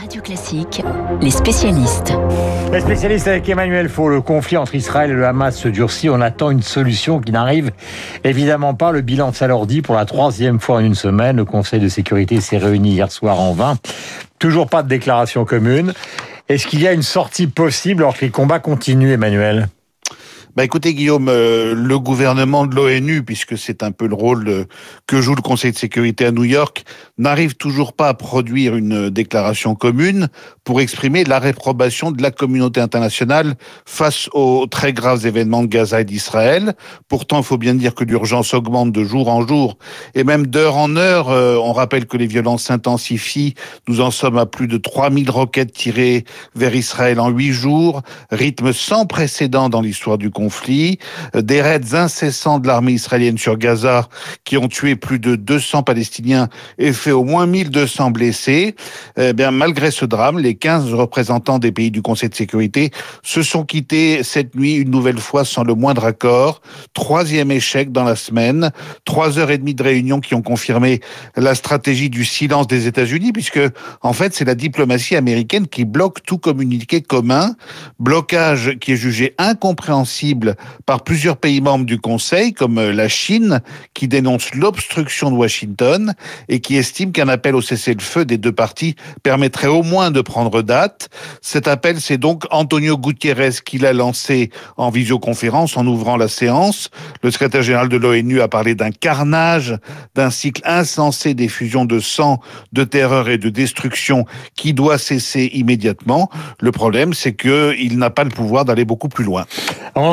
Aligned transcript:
Radio 0.00 0.22
Classique, 0.22 0.82
les 1.20 1.30
spécialistes. 1.30 2.12
Les 2.72 2.80
spécialistes 2.80 3.26
avec 3.26 3.48
Emmanuel 3.48 3.88
Faux. 3.88 4.08
Le 4.08 4.20
conflit 4.20 4.56
entre 4.56 4.76
Israël 4.76 5.10
et 5.10 5.14
le 5.14 5.26
Hamas 5.26 5.56
se 5.56 5.66
durcit. 5.66 6.08
On 6.08 6.20
attend 6.20 6.50
une 6.50 6.62
solution 6.62 7.18
qui 7.20 7.32
n'arrive 7.32 7.72
évidemment 8.22 8.74
pas. 8.74 8.92
Le 8.92 9.00
bilan 9.00 9.30
de 9.30 9.34
Salordi 9.34 9.82
pour 9.82 9.96
la 9.96 10.04
troisième 10.04 10.60
fois 10.60 10.76
en 10.76 10.80
une 10.80 10.94
semaine. 10.94 11.36
Le 11.36 11.44
Conseil 11.44 11.80
de 11.80 11.88
sécurité 11.88 12.40
s'est 12.40 12.58
réuni 12.58 12.92
hier 12.92 13.10
soir 13.10 13.40
en 13.40 13.52
vain. 13.52 13.76
Toujours 14.38 14.68
pas 14.68 14.84
de 14.84 14.88
déclaration 14.88 15.44
commune. 15.44 15.92
Est-ce 16.48 16.68
qu'il 16.68 16.80
y 16.80 16.86
a 16.86 16.92
une 16.92 17.02
sortie 17.02 17.48
possible 17.48 18.02
alors 18.04 18.16
que 18.16 18.24
les 18.24 18.30
combats 18.30 18.60
continuent, 18.60 19.12
Emmanuel? 19.12 19.68
Bah 20.56 20.64
écoutez 20.64 20.94
Guillaume, 20.94 21.28
euh, 21.28 21.74
le 21.74 21.98
gouvernement 21.98 22.66
de 22.66 22.74
l'ONU, 22.74 23.22
puisque 23.22 23.56
c'est 23.56 23.82
un 23.82 23.92
peu 23.92 24.08
le 24.08 24.14
rôle 24.14 24.48
euh, 24.48 24.64
que 25.06 25.20
joue 25.20 25.34
le 25.34 25.42
Conseil 25.42 25.72
de 25.72 25.78
sécurité 25.78 26.26
à 26.26 26.32
New 26.32 26.44
York, 26.44 26.84
n'arrive 27.16 27.54
toujours 27.54 27.92
pas 27.92 28.08
à 28.08 28.14
produire 28.14 28.74
une 28.74 29.08
déclaration 29.08 29.74
commune 29.74 30.28
pour 30.64 30.80
exprimer 30.80 31.24
la 31.24 31.38
réprobation 31.38 32.10
de 32.10 32.22
la 32.22 32.30
communauté 32.30 32.80
internationale 32.80 33.54
face 33.86 34.28
aux 34.32 34.66
très 34.66 34.92
graves 34.92 35.26
événements 35.26 35.62
de 35.62 35.68
Gaza 35.68 36.00
et 36.00 36.04
d'Israël. 36.04 36.74
Pourtant, 37.08 37.38
il 37.38 37.44
faut 37.44 37.58
bien 37.58 37.74
dire 37.74 37.94
que 37.94 38.04
l'urgence 38.04 38.52
augmente 38.52 38.90
de 38.90 39.04
jour 39.04 39.28
en 39.28 39.46
jour 39.46 39.78
et 40.14 40.24
même 40.24 40.46
d'heure 40.46 40.76
en 40.76 40.96
heure. 40.96 41.30
Euh, 41.30 41.56
on 41.56 41.72
rappelle 41.72 42.06
que 42.06 42.16
les 42.16 42.26
violences 42.26 42.64
s'intensifient. 42.64 43.54
Nous 43.86 44.00
en 44.00 44.10
sommes 44.10 44.38
à 44.38 44.46
plus 44.46 44.66
de 44.66 44.76
3000 44.76 45.30
roquettes 45.30 45.72
tirées 45.72 46.24
vers 46.56 46.74
Israël 46.74 47.20
en 47.20 47.28
huit 47.28 47.52
jours, 47.52 48.02
rythme 48.30 48.72
sans 48.72 49.06
précédent 49.06 49.68
dans 49.68 49.80
l'histoire 49.80 50.18
du 50.18 50.30
conflit 50.30 50.47
euh, 50.68 51.42
des 51.42 51.62
raids 51.62 51.94
incessants 51.94 52.58
de 52.58 52.66
l'armée 52.66 52.92
israélienne 52.92 53.38
sur 53.38 53.56
Gaza 53.56 54.08
qui 54.44 54.56
ont 54.56 54.68
tué 54.68 54.96
plus 54.96 55.18
de 55.18 55.36
200 55.36 55.82
Palestiniens 55.82 56.48
et 56.78 56.92
fait 56.92 57.12
au 57.12 57.24
moins 57.24 57.46
1200 57.46 58.10
blessés. 58.10 58.74
Eh 59.16 59.32
bien, 59.32 59.50
malgré 59.50 59.90
ce 59.90 60.04
drame, 60.04 60.38
les 60.38 60.54
15 60.54 60.94
représentants 60.94 61.58
des 61.58 61.72
pays 61.72 61.90
du 61.90 62.02
Conseil 62.02 62.28
de 62.28 62.34
sécurité 62.34 62.90
se 63.22 63.42
sont 63.42 63.64
quittés 63.64 64.22
cette 64.22 64.54
nuit 64.54 64.74
une 64.74 64.90
nouvelle 64.90 65.18
fois 65.18 65.44
sans 65.44 65.64
le 65.64 65.74
moindre 65.74 66.04
accord. 66.04 66.60
Troisième 66.94 67.50
échec 67.50 67.92
dans 67.92 68.04
la 68.04 68.16
semaine. 68.16 68.70
Trois 69.04 69.38
heures 69.38 69.50
et 69.50 69.58
demie 69.58 69.74
de 69.74 69.82
réunion 69.82 70.20
qui 70.20 70.34
ont 70.34 70.42
confirmé 70.42 71.00
la 71.36 71.54
stratégie 71.54 72.10
du 72.10 72.24
silence 72.24 72.66
des 72.66 72.86
États-Unis, 72.86 73.32
puisque 73.32 73.60
en 74.02 74.12
fait 74.12 74.34
c'est 74.34 74.44
la 74.44 74.54
diplomatie 74.54 75.16
américaine 75.16 75.66
qui 75.66 75.84
bloque 75.84 76.22
tout 76.22 76.38
communiqué 76.38 77.00
commun. 77.00 77.54
Blocage 77.98 78.78
qui 78.80 78.92
est 78.92 78.96
jugé 78.96 79.34
incompréhensible 79.38 80.27
par 80.86 81.04
plusieurs 81.04 81.36
pays 81.36 81.60
membres 81.60 81.84
du 81.84 81.98
Conseil, 81.98 82.52
comme 82.52 82.78
euh, 82.78 82.92
la 82.92 83.08
Chine, 83.08 83.60
qui 83.94 84.08
dénonce 84.08 84.54
l'obstruction 84.54 85.30
de 85.30 85.36
Washington 85.36 86.14
et 86.48 86.60
qui 86.60 86.76
estime 86.76 87.12
qu'un 87.12 87.28
appel 87.28 87.54
au 87.54 87.60
cessez-le-feu 87.60 88.24
des 88.24 88.38
deux 88.38 88.52
parties 88.52 88.96
permettrait 89.22 89.68
au 89.68 89.82
moins 89.82 90.10
de 90.10 90.20
prendre 90.20 90.62
date. 90.62 91.08
Cet 91.42 91.68
appel, 91.68 92.00
c'est 92.00 92.18
donc 92.18 92.44
Antonio 92.50 92.96
Gutiérrez 92.96 93.50
qui 93.64 93.78
l'a 93.78 93.92
lancé 93.92 94.50
en 94.76 94.90
visioconférence 94.90 95.76
en 95.76 95.86
ouvrant 95.86 96.16
la 96.16 96.28
séance. 96.28 96.90
Le 97.22 97.30
secrétaire 97.30 97.62
général 97.62 97.88
de 97.88 97.96
l'ONU 97.96 98.40
a 98.40 98.48
parlé 98.48 98.74
d'un 98.74 98.90
carnage, 98.90 99.76
d'un 100.14 100.30
cycle 100.30 100.62
insensé 100.64 101.34
d'effusion 101.34 101.84
de 101.84 102.00
sang, 102.00 102.40
de 102.72 102.84
terreur 102.84 103.28
et 103.28 103.38
de 103.38 103.48
destruction 103.48 104.24
qui 104.56 104.72
doit 104.72 104.98
cesser 104.98 105.50
immédiatement. 105.52 106.30
Le 106.60 106.72
problème, 106.72 107.14
c'est 107.14 107.34
qu'il 107.34 107.98
n'a 107.98 108.10
pas 108.10 108.24
le 108.24 108.30
pouvoir 108.30 108.64
d'aller 108.64 108.84
beaucoup 108.84 109.08
plus 109.08 109.24
loin. 109.24 109.46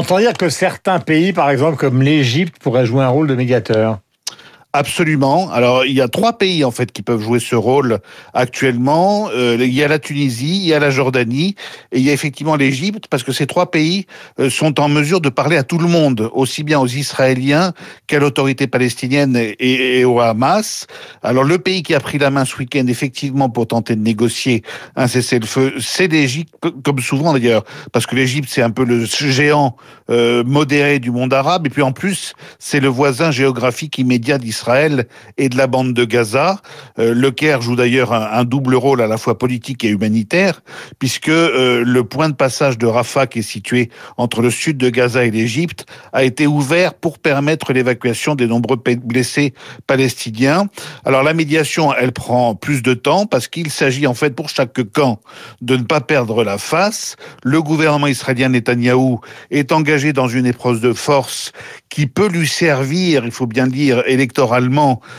Entend 0.06 0.20
dire 0.20 0.34
que 0.34 0.50
certains 0.50 1.00
pays, 1.00 1.34
par 1.34 1.50
exemple 1.50 1.78
comme 1.78 2.04
l'Égypte, 2.04 2.60
pourraient 2.62 2.86
jouer 2.86 3.04
un 3.04 3.08
rôle 3.08 3.26
de 3.26 3.34
médiateur. 3.34 4.02
Absolument. 4.78 5.50
Alors, 5.54 5.86
il 5.86 5.94
y 5.94 6.02
a 6.02 6.10
trois 6.10 6.38
pays 6.38 6.66
en 6.66 6.72
fait 6.72 6.92
qui 6.92 7.02
peuvent 7.02 7.22
jouer 7.22 7.40
ce 7.40 7.56
rôle 7.56 8.00
actuellement. 8.34 9.30
Euh, 9.34 9.56
il 9.58 9.74
y 9.74 9.82
a 9.82 9.88
la 9.88 10.00
Tunisie, 10.00 10.58
il 10.58 10.66
y 10.66 10.74
a 10.74 10.80
la 10.80 10.90
Jordanie 10.90 11.56
et 11.94 12.00
il 12.00 12.04
y 12.04 12.10
a 12.10 12.14
effectivement 12.14 12.58
l'Égypte 12.58 13.06
parce 13.10 13.24
que 13.24 13.32
ces 13.32 13.48
trois 13.48 13.72
pays 13.72 14.06
euh, 14.38 14.50
sont 14.50 14.82
en 14.82 14.90
mesure 14.90 15.22
de 15.22 15.30
parler 15.30 15.56
à 15.56 15.64
tout 15.64 15.78
le 15.78 15.88
monde, 15.88 16.30
aussi 16.34 16.64
bien 16.64 16.78
aux 16.82 16.88
Israéliens 16.88 17.72
qu'à 18.08 18.20
l'autorité 18.20 18.68
palestinienne 18.68 19.38
et, 19.38 20.04
au 20.04 20.20
Hamas. 20.20 20.88
Alors, 21.24 21.46
le 21.46 21.58
pays 21.58 21.82
qui 21.82 21.96
a 21.96 22.02
pris 22.02 22.18
la 22.18 22.30
main 22.30 22.44
ce 22.44 22.58
week-end 22.58 22.86
effectivement 22.88 23.50
pour 23.50 23.68
tenter 23.68 23.96
de 23.96 24.02
négocier 24.02 24.62
un 24.98 25.08
cessez-le-feu, 25.08 25.76
c'est 25.80 26.08
l'Égypte, 26.08 26.54
comme 26.84 27.00
souvent 27.00 27.32
d'ailleurs, 27.32 27.64
parce 27.94 28.06
que 28.08 28.16
l'Égypte 28.18 28.50
c'est 28.52 28.62
un 28.62 28.72
peu 28.72 28.84
le 28.84 29.06
géant 29.06 29.78
euh, 30.10 30.44
modéré 30.44 31.00
du 31.00 31.12
monde 31.12 31.34
arabe 31.34 31.66
et 31.66 31.70
puis 31.70 31.82
en 31.82 31.94
plus 31.94 32.34
c'est 32.60 32.82
le 32.82 32.90
voisin 32.90 33.32
géographique 33.32 33.98
immédiat 33.98 34.38
d'Israël 34.38 34.65
et 35.38 35.50
de 35.50 35.58
la 35.58 35.68
bande 35.68 35.94
de 35.94 36.06
Gaza. 36.06 36.62
Euh, 37.00 37.14
le 37.14 37.32
Caire 37.32 37.62
joue 37.62 37.76
d'ailleurs 37.76 38.14
un, 38.14 38.44
double 38.44 38.76
rôle 38.76 39.02
à 39.02 39.08
la 39.08 39.18
fois 39.18 39.38
politique 39.38 39.84
et 39.84 39.90
humanitaire, 39.90 40.62
puisque 41.00 41.30
euh, 41.30 41.84
le 41.86 42.04
point 42.04 42.30
de 42.30 42.36
passage 42.36 42.78
de 42.78 42.86
Rafah, 42.86 43.28
qui 43.28 43.40
est 43.40 43.42
situé 43.44 43.90
entre 44.18 44.42
le 44.42 44.50
sud 44.50 44.78
de 44.78 44.90
Gaza 44.90 45.26
et 45.26 45.32
l'Égypte, 45.32 45.86
a 46.14 46.24
été 46.24 46.48
ouvert 46.48 46.94
pour 46.94 47.20
permettre 47.20 47.74
l'évacuation 47.74 48.36
des 48.36 48.48
nombreux 48.48 48.78
blessés 48.78 49.54
palestiniens. 49.88 50.68
Alors 51.06 51.24
la 51.24 51.34
médiation, 51.34 51.94
elle 51.94 52.12
prend 52.12 52.56
plus 52.56 52.82
de 52.82 52.94
temps 52.94 53.26
parce 53.26 53.48
qu'il 53.48 53.72
s'agit 53.72 54.08
en 54.08 54.14
fait 54.14 54.36
pour 54.36 54.50
chaque 54.50 54.82
camp 54.92 55.20
de 55.62 55.78
ne 55.78 55.84
pas 55.84 56.02
perdre 56.02 56.44
la 56.44 56.58
face. 56.58 57.16
Le 57.44 57.62
gouvernement 57.62 58.08
israélien 58.08 58.50
Netanyahou 58.50 59.22
est 59.52 59.72
engagé 59.72 60.14
dans 60.14 60.28
une 60.28 60.46
épreuve 60.46 60.82
de 60.82 60.94
force 60.94 61.52
qui 61.90 62.08
peut 62.08 62.28
lui 62.28 62.48
servir, 62.48 63.24
il 63.26 63.32
faut 63.32 63.48
bien 63.48 63.66
le 63.66 63.72
dire, 63.72 64.04
électoralement, 64.06 64.55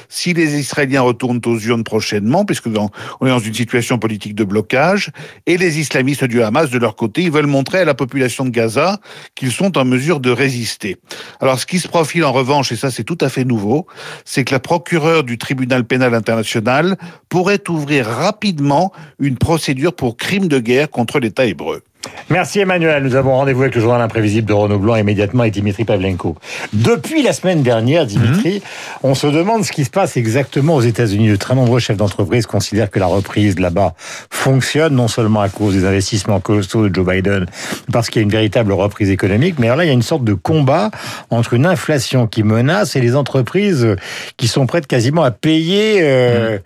si 0.08 0.34
les 0.34 0.58
Israéliens 0.58 1.02
retournent 1.02 1.40
aux 1.46 1.58
urnes 1.58 1.84
prochainement, 1.84 2.44
puisque 2.44 2.66
on 2.66 3.26
est 3.26 3.30
dans 3.30 3.38
une 3.38 3.54
situation 3.54 3.98
politique 3.98 4.34
de 4.34 4.44
blocage, 4.44 5.10
et 5.46 5.56
les 5.56 5.78
islamistes 5.78 6.24
du 6.24 6.42
Hamas, 6.42 6.70
de 6.70 6.78
leur 6.78 6.96
côté, 6.96 7.28
veulent 7.30 7.46
montrer 7.46 7.80
à 7.80 7.84
la 7.84 7.94
population 7.94 8.44
de 8.44 8.50
Gaza 8.50 8.98
qu'ils 9.34 9.52
sont 9.52 9.78
en 9.78 9.84
mesure 9.84 10.20
de 10.20 10.30
résister. 10.30 10.96
Alors, 11.40 11.58
ce 11.58 11.66
qui 11.66 11.78
se 11.78 11.88
profile 11.88 12.24
en 12.24 12.32
revanche, 12.32 12.72
et 12.72 12.76
ça 12.76 12.90
c'est 12.90 13.04
tout 13.04 13.18
à 13.20 13.28
fait 13.28 13.44
nouveau, 13.44 13.86
c'est 14.24 14.44
que 14.44 14.52
la 14.52 14.60
procureure 14.60 15.24
du 15.24 15.38
tribunal 15.38 15.84
pénal 15.84 16.14
international 16.14 16.96
pourrait 17.28 17.62
ouvrir 17.68 18.06
rapidement 18.06 18.92
une 19.18 19.36
procédure 19.36 19.94
pour 19.94 20.16
crime 20.16 20.48
de 20.48 20.58
guerre 20.58 20.90
contre 20.90 21.18
l'État 21.18 21.46
hébreu. 21.46 21.82
Merci 22.28 22.60
Emmanuel. 22.60 23.02
Nous 23.02 23.14
avons 23.14 23.34
rendez-vous 23.34 23.62
avec 23.62 23.74
le 23.74 23.80
journal 23.80 24.00
imprévisible 24.00 24.48
de 24.48 24.52
Renaud 24.52 24.78
Blanc 24.78 24.96
immédiatement 24.96 25.44
et 25.44 25.50
Dimitri 25.50 25.84
Pavlenko. 25.84 26.36
Depuis 26.72 27.22
la 27.22 27.32
semaine 27.32 27.62
dernière, 27.62 28.06
Dimitri, 28.06 28.56
mhm. 28.56 28.60
on 29.02 29.14
se 29.14 29.26
demande 29.26 29.64
ce 29.64 29.72
qui 29.72 29.84
se 29.84 29.90
passe 29.90 30.16
exactement 30.16 30.74
aux 30.74 30.80
États-Unis. 30.80 31.28
De 31.28 31.36
très 31.36 31.54
nombreux 31.54 31.78
chefs 31.78 31.96
d'entreprise 31.96 32.46
considèrent 32.46 32.90
que 32.90 32.98
la 32.98 33.06
reprise 33.06 33.58
là-bas 33.58 33.94
fonctionne, 34.30 34.94
non 34.94 35.08
seulement 35.08 35.40
à 35.40 35.48
cause 35.48 35.74
des 35.74 35.84
investissements 35.84 36.40
colossaux 36.40 36.88
de 36.88 36.94
Joe 36.94 37.06
Biden, 37.06 37.46
parce 37.92 38.10
qu'il 38.10 38.20
y 38.20 38.22
a 38.22 38.24
une 38.24 38.30
véritable 38.30 38.72
reprise 38.72 39.10
économique, 39.10 39.56
mais 39.58 39.66
alors 39.66 39.78
là, 39.78 39.84
il 39.84 39.88
y 39.88 39.90
a 39.90 39.94
une 39.94 40.02
sorte 40.02 40.24
de 40.24 40.34
combat 40.34 40.90
entre 41.30 41.54
une 41.54 41.66
inflation 41.66 42.26
qui 42.26 42.42
menace 42.42 42.96
et 42.96 43.00
les 43.00 43.16
entreprises 43.16 43.96
qui 44.36 44.48
sont 44.48 44.66
prêtes 44.66 44.86
quasiment 44.86 45.22
à 45.22 45.30
payer 45.30 45.98
euh, 46.00 46.58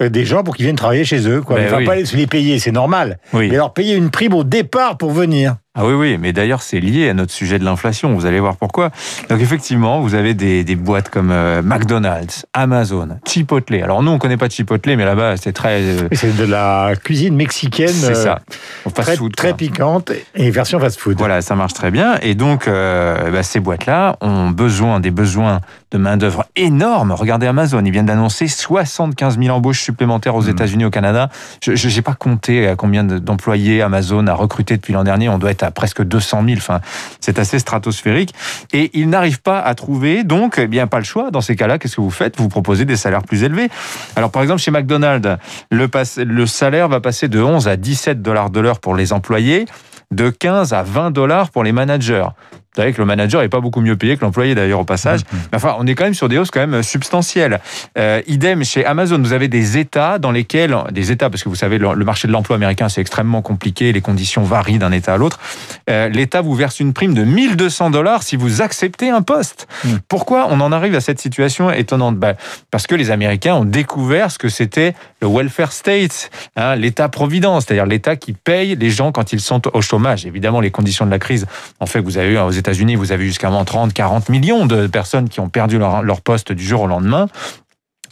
mhm. 0.00 0.08
des 0.08 0.24
gens 0.24 0.42
pour 0.42 0.56
qu'ils 0.56 0.66
viennent 0.66 0.76
travailler 0.76 1.04
chez 1.04 1.28
eux. 1.28 1.40
Quoi. 1.40 1.56
Ben 1.56 1.84
pas 1.84 1.94
les 1.96 2.26
payer, 2.26 2.58
c'est 2.58 2.72
normal. 2.72 3.18
Oui. 3.32 3.48
Mais 3.50 3.56
leur 3.56 3.72
payer 3.72 3.94
une 3.94 4.10
prime 4.10 4.34
au 4.34 4.44
départ 4.44 4.85
pour 4.94 5.10
venir. 5.10 5.56
Ah 5.78 5.84
oui, 5.84 5.92
oui, 5.92 6.16
mais 6.18 6.32
d'ailleurs, 6.32 6.62
c'est 6.62 6.80
lié 6.80 7.10
à 7.10 7.14
notre 7.14 7.32
sujet 7.32 7.58
de 7.58 7.64
l'inflation. 7.64 8.14
Vous 8.14 8.24
allez 8.24 8.40
voir 8.40 8.56
pourquoi. 8.56 8.90
Donc, 9.28 9.42
effectivement, 9.42 10.00
vous 10.00 10.14
avez 10.14 10.32
des, 10.32 10.64
des 10.64 10.74
boîtes 10.74 11.10
comme 11.10 11.30
euh, 11.30 11.60
McDonald's, 11.60 12.46
Amazon, 12.54 13.18
Chipotle. 13.28 13.82
Alors, 13.82 14.02
nous, 14.02 14.10
on 14.10 14.18
connaît 14.18 14.38
pas 14.38 14.48
Chipotle, 14.48 14.96
mais 14.96 15.04
là-bas, 15.04 15.36
c'est 15.36 15.52
très. 15.52 15.82
Euh, 15.82 16.08
c'est 16.12 16.34
de 16.34 16.44
la 16.44 16.94
cuisine 17.04 17.36
mexicaine. 17.36 17.88
C'est 17.88 18.14
ça. 18.14 18.38
Euh, 18.86 18.90
fast 18.90 19.02
très, 19.02 19.16
food, 19.16 19.36
très 19.36 19.52
piquante 19.52 20.12
et 20.34 20.50
version 20.50 20.80
fast-food. 20.80 21.18
Voilà, 21.18 21.42
ça 21.42 21.54
marche 21.54 21.74
très 21.74 21.90
bien. 21.90 22.14
Et 22.22 22.34
donc, 22.34 22.66
bah, 22.66 23.42
ces 23.42 23.60
boîtes-là 23.60 24.16
ont 24.22 24.48
besoin, 24.48 24.98
des 25.00 25.10
besoins 25.10 25.60
de 25.90 25.98
main-d'œuvre 25.98 26.46
énormes. 26.56 27.12
Regardez 27.12 27.46
Amazon, 27.46 27.84
ils 27.84 27.92
viennent 27.92 28.06
d'annoncer 28.06 28.48
75 28.48 29.38
000 29.38 29.54
embauches 29.54 29.82
supplémentaires 29.82 30.34
aux 30.34 30.44
hmm. 30.44 30.50
États-Unis, 30.50 30.84
au 30.86 30.90
Canada. 30.90 31.28
Je 31.60 31.94
n'ai 31.94 32.02
pas 32.02 32.14
compté 32.14 32.66
à 32.66 32.76
combien 32.76 33.04
d'employés 33.04 33.82
Amazon 33.82 34.26
a 34.26 34.34
recruté 34.34 34.76
depuis 34.76 34.94
l'an 34.94 35.04
dernier. 35.04 35.28
On 35.28 35.38
doit 35.38 35.50
être 35.50 35.62
à 35.62 35.65
presque 35.70 36.02
200 36.02 36.44
000. 36.46 36.56
Enfin, 36.58 36.80
c'est 37.20 37.38
assez 37.38 37.58
stratosphérique. 37.58 38.34
Et 38.72 38.90
ils 38.94 39.08
n'arrivent 39.08 39.42
pas 39.42 39.60
à 39.60 39.74
trouver, 39.74 40.24
donc, 40.24 40.56
eh 40.58 40.66
bien, 40.66 40.86
pas 40.86 40.98
le 40.98 41.04
choix. 41.04 41.30
Dans 41.30 41.40
ces 41.40 41.56
cas-là, 41.56 41.78
qu'est-ce 41.78 41.96
que 41.96 42.00
vous 42.00 42.10
faites? 42.10 42.38
Vous 42.38 42.48
proposez 42.48 42.84
des 42.84 42.96
salaires 42.96 43.22
plus 43.22 43.42
élevés. 43.42 43.68
Alors, 44.16 44.30
par 44.30 44.42
exemple, 44.42 44.60
chez 44.60 44.70
McDonald's, 44.70 45.36
le, 45.70 45.88
le 46.24 46.46
salaire 46.46 46.88
va 46.88 47.00
passer 47.00 47.28
de 47.28 47.40
11 47.40 47.68
à 47.68 47.76
17 47.76 48.22
dollars 48.22 48.50
de 48.50 48.60
l'heure 48.60 48.80
pour 48.80 48.94
les 48.94 49.12
employés, 49.12 49.66
de 50.10 50.30
15 50.30 50.72
à 50.72 50.82
20 50.82 51.10
dollars 51.10 51.50
pour 51.50 51.64
les 51.64 51.72
managers. 51.72 52.26
Vous 52.76 52.82
savez 52.82 52.92
que 52.92 53.00
le 53.00 53.06
manager 53.06 53.40
n'est 53.40 53.48
pas 53.48 53.60
beaucoup 53.60 53.80
mieux 53.80 53.96
payé 53.96 54.18
que 54.18 54.20
l'employé 54.22 54.54
d'ailleurs 54.54 54.80
au 54.80 54.84
passage. 54.84 55.20
Mais 55.32 55.56
enfin, 55.56 55.76
on 55.78 55.86
est 55.86 55.94
quand 55.94 56.04
même 56.04 56.12
sur 56.12 56.28
des 56.28 56.36
hausses 56.36 56.50
quand 56.50 56.66
même 56.66 56.82
substantielles. 56.82 57.60
Euh, 57.96 58.20
idem 58.26 58.64
chez 58.64 58.84
Amazon, 58.84 59.18
vous 59.18 59.32
avez 59.32 59.48
des 59.48 59.78
États 59.78 60.18
dans 60.18 60.30
lesquels, 60.30 60.76
des 60.92 61.10
États, 61.10 61.30
parce 61.30 61.42
que 61.42 61.48
vous 61.48 61.54
savez, 61.54 61.78
le, 61.78 62.04
marché 62.04 62.28
de 62.28 62.32
l'emploi 62.32 62.56
américain, 62.56 62.90
c'est 62.90 63.00
extrêmement 63.00 63.40
compliqué, 63.40 63.94
les 63.94 64.02
conditions 64.02 64.42
varient 64.42 64.78
d'un 64.78 64.92
État 64.92 65.14
à 65.14 65.16
l'autre. 65.16 65.40
Euh, 65.88 66.10
L'État 66.10 66.42
vous 66.42 66.54
verse 66.54 66.78
une 66.78 66.92
prime 66.92 67.14
de 67.14 67.24
1200 67.24 67.88
dollars 67.88 68.22
si 68.22 68.36
vous 68.36 68.60
acceptez 68.60 69.08
un 69.08 69.22
poste. 69.22 69.68
Hmm. 69.82 69.96
Pourquoi 70.06 70.48
on 70.50 70.60
en 70.60 70.70
arrive 70.70 70.94
à 70.94 71.00
cette 71.00 71.18
situation 71.18 71.70
étonnante? 71.70 72.18
Ben, 72.18 72.34
Parce 72.70 72.86
que 72.86 72.94
les 72.94 73.10
Américains 73.10 73.54
ont 73.54 73.64
découvert 73.64 74.30
ce 74.30 74.38
que 74.38 74.50
c'était 74.50 74.94
le 75.22 75.28
welfare 75.28 75.72
state, 75.72 76.30
hein, 76.56 76.76
l'État-providence, 76.76 77.64
c'est-à-dire 77.64 77.86
l'État 77.86 78.16
qui 78.16 78.34
paye 78.34 78.76
les 78.76 78.90
gens 78.90 79.12
quand 79.12 79.32
ils 79.32 79.40
sont 79.40 79.62
au 79.74 79.80
chômage. 79.80 80.26
Évidemment, 80.26 80.60
les 80.60 80.70
conditions 80.70 81.06
de 81.06 81.10
la 81.10 81.18
crise 81.18 81.46
en 81.80 81.86
fait 81.86 82.00
que 82.00 82.04
vous 82.04 82.18
avez 82.18 82.32
eu 82.32 82.38
aux 82.38 82.50
États-Unis, 82.66 82.96
vous 82.96 83.12
avez 83.12 83.26
jusqu'à 83.26 83.48
30, 83.48 83.92
40 83.92 84.28
millions 84.28 84.66
de 84.66 84.88
personnes 84.88 85.28
qui 85.28 85.38
ont 85.38 85.48
perdu 85.48 85.78
leur, 85.78 86.02
leur 86.02 86.20
poste 86.20 86.52
du 86.52 86.64
jour 86.64 86.82
au 86.82 86.86
lendemain 86.86 87.28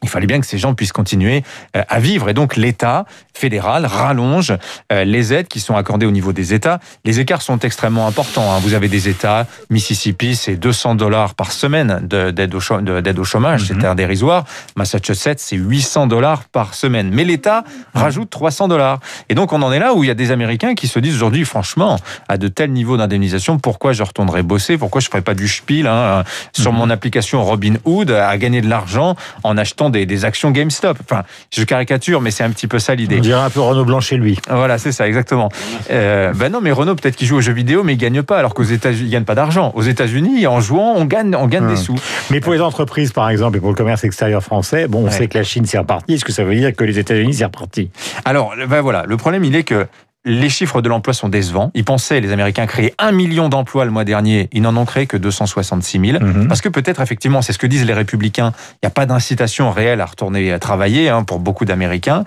il 0.05 0.09
fallait 0.09 0.27
bien 0.27 0.39
que 0.39 0.47
ces 0.47 0.59
gens 0.59 0.75
puissent 0.75 0.93
continuer 0.93 1.43
euh, 1.77 1.83
à 1.89 1.99
vivre. 1.99 2.29
Et 2.29 2.35
donc 2.35 2.57
l'État 2.57 3.07
fédéral 3.33 3.87
rallonge 3.87 4.53
euh, 4.93 5.05
les 5.05 5.33
aides 5.33 5.49
qui 5.49 5.61
sont 5.61 5.75
accordées 5.75 6.07
au 6.07 6.11
niveau 6.11 6.33
des 6.33 6.55
États. 6.55 6.79
Les 7.05 7.21
écarts 7.21 7.43
sont 7.43 7.59
extrêmement 7.59 8.07
importants. 8.07 8.53
Hein. 8.53 8.59
Vous 8.61 8.75
avez 8.75 8.89
des 8.89 9.09
États, 9.09 9.47
Mississippi, 9.71 10.37
c'est 10.37 10.57
200 10.57 10.95
dollars 10.95 11.35
par 11.35 11.53
semaine 11.53 12.07
d'aide 12.07 12.55
au, 12.55 12.61
chômage, 12.61 13.71
mhm. 13.71 13.81
c'est 13.81 13.87
un 13.87 13.95
dérisoire. 13.95 14.45
Massachusetts, 14.77 15.39
c'est 15.39 15.57
800 15.57 16.07
dollars 16.07 16.45
par 16.45 16.75
semaine. 16.75 17.11
Mais 17.11 17.25
l'État 17.25 17.65
rajoute 17.95 18.29
300 18.29 18.69
dollars. 18.69 19.01
Et 19.31 19.35
donc 19.35 19.53
on 19.53 19.63
en 19.63 19.73
est 19.73 19.79
là 19.79 19.95
où 19.95 20.05
il 20.05 20.09
y 20.09 20.11
a 20.11 20.15
des 20.15 20.31
Américains 20.31 20.75
qui 20.75 20.87
se 20.87 20.99
disent 20.99 21.17
aujourd'hui, 21.17 21.45
franchement, 21.45 21.99
à 22.29 22.37
de 22.37 22.49
tels 22.49 22.73
niveaux 22.73 22.99
d'indemnisation, 22.99 23.59
pourquoi 23.59 23.95
je 23.95 24.03
retournerai 24.03 24.43
bosser? 24.43 24.77
Pourquoi 24.77 25.01
je 25.01 25.07
ne 25.07 25.11
ferai 25.11 25.23
pas 25.23 25.35
du 25.35 25.49
spiel 25.49 25.87
hein, 25.87 26.25
sur 26.53 26.73
mhm. 26.73 26.79
mon 26.79 26.91
application 26.91 27.43
Robinhood 27.43 28.11
à 28.11 28.37
gagner 28.37 28.61
de 28.61 28.69
l'argent 28.69 29.17
en 29.43 29.57
achetant 29.57 29.91
des, 29.95 30.25
actions 30.25 30.51
GameStop. 30.51 30.99
Enfin, 31.03 31.23
je 31.53 31.63
caricature, 31.65 32.21
mais 32.21 32.31
c'est 32.31 32.45
un 32.45 32.51
petit 32.51 32.67
peu 32.67 32.79
ça 32.79 32.95
l'idée. 32.95 33.17
On 33.19 33.21
dirait 33.21 33.41
un 33.41 33.51
peu 33.51 33.61
Renault 33.61 33.85
Blanc 33.85 34.01
chez 34.01 34.17
lui. 34.17 34.39
Voilà, 34.49 34.79
c'est 34.79 34.93
ça, 34.93 35.07
exactement. 35.07 35.49
Euh, 35.91 36.33
ben 36.35 36.51
non, 36.51 36.61
mais 36.61 36.73
Renault, 36.73 36.95
peut-être 36.95 37.17
qu'il 37.17 37.27
joue 37.27 37.37
aux 37.37 37.41
jeux 37.41 37.53
vidéo, 37.53 37.83
mais 37.85 37.95
il 37.95 37.99
gagne 37.99 38.23
pas, 38.23 38.39
alors 38.39 38.55
qu'aux 38.55 38.63
États-Unis, 38.63 39.09
il 39.09 39.11
gagne 39.11 39.25
pas 39.25 39.35
d'argent. 39.35 39.73
Aux 39.75 39.83
États-Unis, 39.83 40.47
en 40.47 40.61
jouant, 40.61 40.95
on 40.97 41.05
gagne, 41.05 41.35
on 41.35 41.47
gagne 41.47 41.69
des 41.69 41.77
sous. 41.77 41.97
Mais 42.31 42.41
pour 42.41 42.53
les 42.53 42.61
entreprises, 42.61 43.13
par 43.13 43.31
exemple, 43.31 43.57
et 43.57 43.61
pour 43.61 43.71
le 43.71 43.77
commerce 43.77 44.05
extérieur 44.05 44.43
français, 44.43 44.89
bon, 44.89 45.07
on 45.07 45.11
sait 45.11 45.29
que 45.29 45.39
la 45.39 45.45
Chine 45.45 45.67
s'est 45.67 45.79
repartie. 45.79 46.15
Est-ce 46.15 46.25
que 46.25 46.33
ça 46.33 46.45
veut 46.45 46.55
dire 46.55 46.75
que 46.75 46.85
les 46.85 46.99
États-Unis 46.99 47.35
s'est 47.35 47.45
reparti? 47.45 47.91
Alors, 48.25 48.55
ben 48.69 48.81
voilà, 48.81 49.05
le 49.07 49.17
problème, 49.17 49.45
il 49.45 49.55
est 49.57 49.65
que 49.65 49.87
les 50.25 50.49
chiffres 50.49 50.81
de 50.81 50.89
l'emploi 50.89 51.13
sont 51.13 51.29
décevants. 51.29 51.71
Ils 51.75 51.85
pensaient, 51.85 52.21
les 52.21 52.33
Américains, 52.33 52.67
créer 52.67 52.95
un 52.99 53.13
million 53.13 53.49
d'emplois 53.49 53.85
le 53.85 53.91
mois 53.91 54.05
dernier. 54.05 54.49
Ils 54.53 54.63
n'en 54.63 54.75
ont 54.77 54.87
créé 54.87 55.07
que 55.07 55.17
266 55.17 56.01
000. 56.01 56.25
Mhm. 56.25 56.49
Parce 56.49 56.63
que 56.63 56.71
peut-être, 56.71 57.01
effectivement, 57.03 57.43
c'est 57.43 57.53
ce 57.53 57.59
que 57.59 57.67
disent 57.67 57.85
les 57.85 57.93
républicains, 57.93 58.53
il 58.75 58.79
n'y 58.85 58.87
a 58.87 58.91
pas 58.91 59.05
d'incitation 59.05 59.71
réelle 59.71 60.01
à 60.01 60.07
retourner 60.07 60.53
à 60.53 60.59
travailler 60.59 61.11
hein, 61.11 61.25
pour 61.25 61.41
beaucoup 61.41 61.67
d'Américains. 61.67 62.25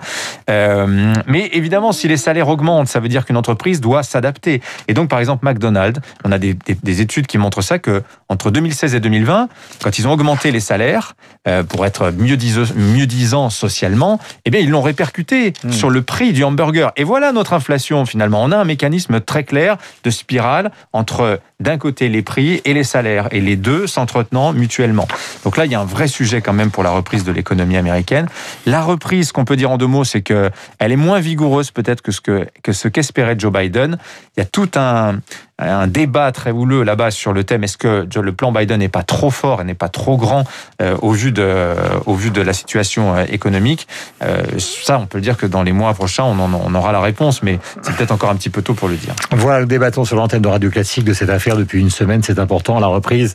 Euh, 0.48 1.12
mais 1.26 1.50
évidemment, 1.52 1.92
si 1.92 2.06
les 2.06 2.16
salaires 2.16 2.48
augmentent, 2.48 2.88
ça 2.88 3.00
veut 3.00 3.08
dire 3.08 3.26
qu'une 3.26 3.36
entreprise 3.36 3.80
doit 3.80 4.04
s'adapter. 4.04 4.62
Et 4.86 4.94
donc, 4.94 5.08
par 5.08 5.18
exemple, 5.18 5.44
McDonald's, 5.44 6.00
on 6.24 6.30
a 6.30 6.38
des, 6.38 6.56
études 7.00 7.26
qui 7.26 7.38
montrent 7.38 7.62
ça, 7.62 7.78
que 7.78 8.02
entre 8.28 8.50
2016 8.50 8.94
et 8.94 9.00
2020, 9.00 9.48
quand 9.82 9.98
ils 9.98 10.06
ont 10.06 10.12
augmenté 10.12 10.50
les 10.52 10.60
salaires 10.60 11.14
euh, 11.48 11.64
pour 11.64 11.84
être 11.84 12.12
mieux, 12.12 12.36
disant 12.36 13.50
socialement, 13.50 14.20
eh 14.44 14.50
bien, 14.50 14.60
ils 14.60 14.70
l'ont 14.70 14.82
répercuté 14.82 15.52
mhm. 15.64 15.72
sur 15.72 15.90
le 15.90 16.02
prix 16.02 16.32
du 16.32 16.44
hamburger. 16.44 16.92
Et 16.96 17.04
voilà 17.04 17.32
notre 17.32 17.52
inflation 17.52 17.87
finalement. 18.06 18.42
On 18.42 18.52
a 18.52 18.56
un 18.56 18.64
mécanisme 18.64 19.20
très 19.20 19.44
clair 19.44 19.76
de 20.04 20.10
spirale 20.10 20.70
entre 20.92 21.40
d'un 21.60 21.78
côté 21.78 22.08
les 22.08 22.22
prix 22.22 22.60
et 22.64 22.74
les 22.74 22.84
salaires, 22.84 23.28
et 23.32 23.40
les 23.40 23.56
deux 23.56 23.86
s'entretenant 23.86 24.52
mutuellement. 24.52 25.08
Donc 25.44 25.56
là, 25.56 25.66
il 25.66 25.72
y 25.72 25.74
a 25.74 25.80
un 25.80 25.84
vrai 25.84 26.06
sujet 26.06 26.40
quand 26.40 26.52
même 26.52 26.70
pour 26.70 26.82
la 26.82 26.90
reprise 26.90 27.24
de 27.24 27.32
l'économie 27.32 27.76
américaine. 27.76 28.28
La 28.66 28.82
reprise, 28.82 29.32
qu'on 29.32 29.44
peut 29.44 29.56
dire 29.56 29.70
en 29.70 29.78
deux 29.78 29.86
mots, 29.86 30.04
c'est 30.04 30.22
que 30.22 30.50
elle 30.78 30.92
est 30.92 30.96
moins 30.96 31.20
vigoureuse 31.20 31.70
peut-être 31.70 32.02
que 32.02 32.12
ce 32.12 32.20
que 32.20 32.72
ce 32.72 32.88
qu'espérait 32.88 33.36
Joe 33.38 33.52
Biden. 33.52 33.98
Il 34.36 34.40
y 34.40 34.42
a 34.42 34.46
tout 34.46 34.70
un, 34.76 35.18
un 35.58 35.86
débat 35.86 36.30
très 36.32 36.50
houleux 36.50 36.82
là-bas 36.82 37.10
sur 37.10 37.32
le 37.32 37.44
thème 37.44 37.64
est-ce 37.64 37.76
que 37.76 38.06
le 38.18 38.32
plan 38.32 38.52
Biden 38.52 38.78
n'est 38.78 38.88
pas 38.88 39.02
trop 39.02 39.30
fort 39.30 39.60
et 39.60 39.64
n'est 39.64 39.74
pas 39.74 39.88
trop 39.88 40.16
grand 40.16 40.44
euh, 40.80 40.96
au, 41.02 41.12
vu 41.12 41.32
de, 41.32 41.74
au 42.06 42.14
vu 42.14 42.30
de 42.30 42.40
la 42.40 42.52
situation 42.52 43.16
euh, 43.16 43.24
économique? 43.28 43.88
Euh, 44.22 44.42
ça, 44.58 44.98
on 44.98 45.06
peut 45.06 45.20
dire 45.20 45.36
que 45.36 45.46
dans 45.46 45.62
les 45.62 45.72
mois 45.72 45.94
prochains, 45.94 46.24
on, 46.24 46.38
on 46.38 46.74
aura 46.74 46.92
la 46.92 47.00
réponse, 47.00 47.42
mais 47.42 47.58
c'est 47.82 47.94
peut-être 47.96 48.12
encore 48.12 48.30
un 48.30 48.36
petit 48.36 48.50
peu 48.50 48.62
tôt 48.62 48.74
pour 48.74 48.88
le 48.88 48.96
dire. 48.96 49.14
Voilà, 49.32 49.64
débattons 49.64 50.04
sur 50.04 50.16
l'antenne 50.16 50.42
de 50.42 50.48
Radio 50.48 50.70
Classique 50.70 51.04
de 51.04 51.12
cette 51.12 51.30
affaire 51.30 51.56
depuis 51.56 51.80
une 51.80 51.90
semaine, 51.90 52.22
c'est 52.22 52.38
important, 52.38 52.78
la 52.78 52.86
reprise 52.86 53.34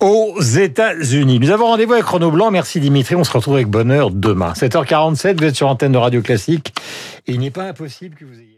aux 0.00 0.40
États-Unis. 0.40 1.40
Nous 1.40 1.50
avons 1.50 1.66
rendez-vous 1.66 1.94
avec 1.94 2.04
Renaud 2.04 2.30
Blanc. 2.30 2.50
Merci 2.50 2.80
Dimitri. 2.80 3.14
On 3.14 3.24
se 3.24 3.32
retrouve 3.32 3.54
avec 3.54 3.68
bonheur 3.68 4.10
demain. 4.10 4.52
7h47, 4.52 5.38
vous 5.38 5.44
êtes 5.44 5.56
sur 5.56 5.68
antenne 5.68 5.92
de 5.92 5.98
Radio 5.98 6.20
Classique. 6.20 6.74
il 7.26 7.40
n'est 7.40 7.50
pas 7.50 7.64
impossible 7.64 8.14
que 8.14 8.26
vous 8.26 8.34
ayez 8.34 8.55